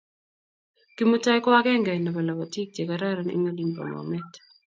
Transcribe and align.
Kimutai 0.95 1.39
ko 1.43 1.49
agenge 1.59 1.91
nebo 1.99 2.19
labatiik 2.27 2.69
che 2.75 2.83
che 2.85 2.89
kararan 2.89 3.29
eng 3.35 3.47
olin 3.51 3.71
bo 3.75 3.83
Bomet 3.91 4.31